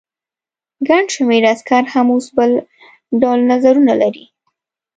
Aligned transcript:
ګڼ 0.87 1.03
شمېر 1.15 1.43
عسکر 1.51 1.83
هم 1.93 2.07
اوس 2.13 2.25
بل 2.37 2.51
ډول 3.21 3.39
نظرونه 3.51 3.93
لري. 4.01 4.25